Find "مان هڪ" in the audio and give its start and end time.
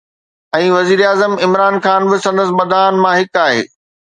3.05-3.33